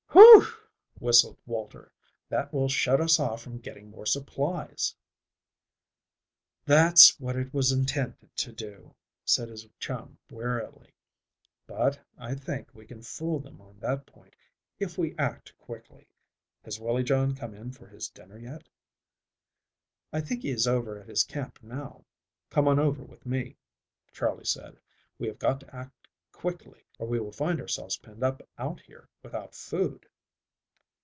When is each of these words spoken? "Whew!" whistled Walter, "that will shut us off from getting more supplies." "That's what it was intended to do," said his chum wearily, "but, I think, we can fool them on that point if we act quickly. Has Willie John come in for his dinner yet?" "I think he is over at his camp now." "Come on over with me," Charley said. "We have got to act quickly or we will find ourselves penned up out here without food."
"Whew!" 0.13 0.45
whistled 1.07 1.37
Walter, 1.47 1.91
"that 2.29 2.53
will 2.53 2.67
shut 2.69 2.99
us 3.01 3.19
off 3.19 3.41
from 3.41 3.57
getting 3.59 3.89
more 3.89 4.05
supplies." 4.05 4.93
"That's 6.65 7.19
what 7.19 7.35
it 7.37 7.51
was 7.53 7.71
intended 7.71 8.35
to 8.37 8.51
do," 8.51 8.93
said 9.25 9.49
his 9.49 9.67
chum 9.79 10.17
wearily, 10.29 10.93
"but, 11.65 12.01
I 12.19 12.35
think, 12.35 12.73
we 12.75 12.85
can 12.85 13.01
fool 13.01 13.39
them 13.39 13.61
on 13.61 13.79
that 13.79 14.05
point 14.05 14.35
if 14.79 14.95
we 14.97 15.15
act 15.17 15.57
quickly. 15.57 16.07
Has 16.63 16.79
Willie 16.79 17.03
John 17.03 17.33
come 17.35 17.53
in 17.55 17.71
for 17.71 17.87
his 17.87 18.07
dinner 18.09 18.37
yet?" 18.37 18.67
"I 20.13 20.21
think 20.21 20.43
he 20.43 20.51
is 20.51 20.67
over 20.67 20.99
at 20.99 21.07
his 21.09 21.23
camp 21.23 21.59
now." 21.63 22.05
"Come 22.51 22.67
on 22.67 22.77
over 22.79 23.03
with 23.03 23.25
me," 23.25 23.57
Charley 24.11 24.45
said. 24.45 24.79
"We 25.17 25.27
have 25.27 25.39
got 25.39 25.61
to 25.61 25.75
act 25.75 25.93
quickly 26.31 26.85
or 26.99 27.07
we 27.07 27.19
will 27.19 27.31
find 27.31 27.59
ourselves 27.59 27.97
penned 27.97 28.23
up 28.23 28.47
out 28.59 28.81
here 28.81 29.09
without 29.23 29.55
food." 29.55 30.07